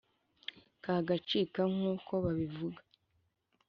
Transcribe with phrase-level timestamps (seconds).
[0.83, 2.81] kagacika nku ko babivuga